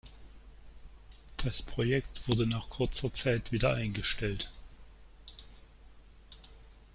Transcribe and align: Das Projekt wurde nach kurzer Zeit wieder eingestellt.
Das 1.37 1.61
Projekt 1.61 2.27
wurde 2.27 2.47
nach 2.47 2.71
kurzer 2.71 3.13
Zeit 3.13 3.51
wieder 3.51 3.75
eingestellt. 3.75 4.51